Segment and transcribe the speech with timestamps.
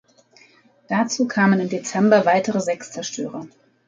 [0.87, 3.45] Dazu kamen im Dezember weitere sechs Zerstörer.